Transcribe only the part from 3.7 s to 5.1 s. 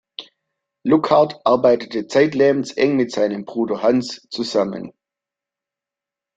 Hans zusammen.